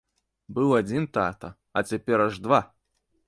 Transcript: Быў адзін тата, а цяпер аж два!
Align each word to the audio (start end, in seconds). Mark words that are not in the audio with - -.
Быў 0.57 0.71
адзін 0.77 1.05
тата, 1.17 1.49
а 1.77 1.85
цяпер 1.91 2.25
аж 2.27 2.41
два! 2.47 2.61